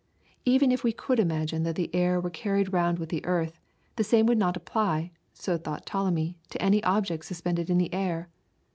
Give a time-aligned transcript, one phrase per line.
[0.45, 3.59] Even if we could imagine that the air were carried round with the earth,
[3.97, 8.27] the same would not apply, so thought Ptolemy, to any object suspended in the air.